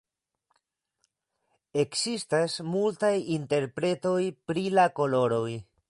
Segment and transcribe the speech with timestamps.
[1.83, 4.19] Ekzistas multaj interpretoj
[4.51, 5.49] pri la koloroj.